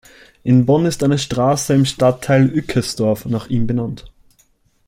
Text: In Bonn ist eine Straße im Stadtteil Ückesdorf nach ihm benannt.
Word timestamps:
In 0.43 0.65
Bonn 0.65 0.87
ist 0.87 1.03
eine 1.03 1.19
Straße 1.19 1.75
im 1.75 1.85
Stadtteil 1.85 2.47
Ückesdorf 2.57 3.25
nach 3.25 3.45
ihm 3.51 3.67
benannt. 3.67 4.11